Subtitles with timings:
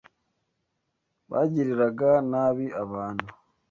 [1.29, 3.29] bagiriraga nabi abantu